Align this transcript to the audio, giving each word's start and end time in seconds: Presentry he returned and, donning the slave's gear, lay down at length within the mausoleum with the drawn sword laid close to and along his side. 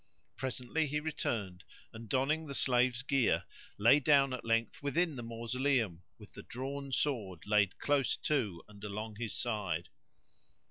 Presentry 0.35 0.87
he 0.87 0.99
returned 0.99 1.63
and, 1.93 2.09
donning 2.09 2.47
the 2.47 2.55
slave's 2.55 3.03
gear, 3.03 3.43
lay 3.77 3.99
down 3.99 4.33
at 4.33 4.43
length 4.43 4.81
within 4.81 5.15
the 5.15 5.21
mausoleum 5.21 6.01
with 6.17 6.33
the 6.33 6.41
drawn 6.41 6.91
sword 6.91 7.45
laid 7.45 7.77
close 7.77 8.17
to 8.17 8.63
and 8.67 8.83
along 8.83 9.17
his 9.17 9.35
side. 9.37 9.89